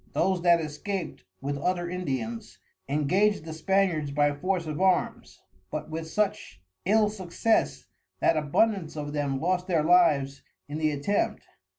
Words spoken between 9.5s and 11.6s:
their Lives in the Attempt.